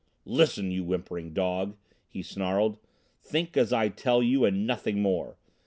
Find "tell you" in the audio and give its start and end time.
3.89-4.45